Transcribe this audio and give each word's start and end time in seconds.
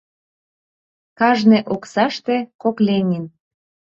Кажне 1.19 1.59
оксаште— 1.73 2.37
кок 2.61 2.77
Ленин... 2.87 3.25